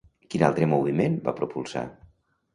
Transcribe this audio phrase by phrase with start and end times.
[0.35, 1.87] Quin altre moviment va propulsar?